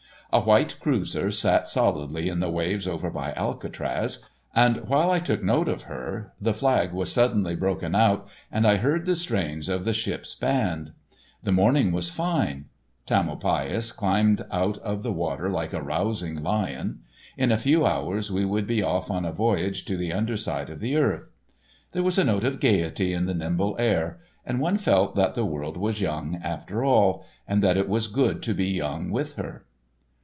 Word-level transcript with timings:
A 0.33 0.39
white 0.39 0.79
cruiser 0.79 1.29
sat 1.29 1.67
solidly 1.67 2.29
in 2.29 2.39
the 2.39 2.49
waves 2.49 2.87
over 2.87 3.09
by 3.09 3.33
Alcatraz, 3.33 4.23
and 4.55 4.87
while 4.87 5.11
I 5.11 5.19
took 5.19 5.43
note 5.43 5.67
of 5.67 5.81
her 5.83 6.31
the 6.39 6.53
flag 6.53 6.93
was 6.93 7.11
suddenly 7.11 7.53
broken 7.53 7.93
out 7.95 8.29
and 8.49 8.65
I 8.65 8.77
heard 8.77 9.05
the 9.05 9.17
strains 9.17 9.67
of 9.67 9.83
the 9.83 9.91
ship's 9.91 10.33
band. 10.33 10.93
The 11.43 11.51
morning 11.51 11.91
was 11.91 12.09
fine. 12.09 12.67
Tamalpais 13.05 13.91
climbed 13.91 14.45
out 14.49 14.77
of 14.77 15.03
the 15.03 15.11
water 15.11 15.49
like 15.49 15.73
a 15.73 15.81
rousing 15.81 16.41
lion. 16.41 16.99
In 17.37 17.51
a 17.51 17.57
few 17.57 17.85
hours 17.85 18.31
we 18.31 18.45
would 18.45 18.65
be 18.65 18.81
off 18.81 19.11
on 19.11 19.25
a 19.25 19.33
voyage 19.33 19.83
to 19.83 19.97
the 19.97 20.13
underside 20.13 20.69
of 20.69 20.79
the 20.79 20.95
earth. 20.95 21.27
There 21.91 22.03
was 22.03 22.17
a 22.17 22.23
note 22.23 22.45
of 22.45 22.61
gayety 22.61 23.11
in 23.11 23.25
the 23.25 23.35
nimble 23.35 23.75
air, 23.77 24.21
and 24.45 24.61
one 24.61 24.77
felt 24.77 25.13
that 25.17 25.35
the 25.35 25.43
world 25.45 25.75
was 25.75 25.99
young 25.99 26.39
after 26.41 26.85
all, 26.85 27.25
and 27.45 27.61
that 27.61 27.75
it 27.75 27.89
was 27.89 28.07
good 28.07 28.41
to 28.43 28.53
be 28.53 28.69
young 28.69 29.09
with 29.11 29.33
her. 29.35 29.65